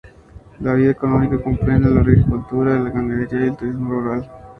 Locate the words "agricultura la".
2.01-2.89